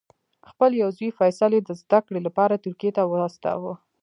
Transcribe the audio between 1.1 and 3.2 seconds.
فیصل یې د زده کړې لپاره ترکیې ته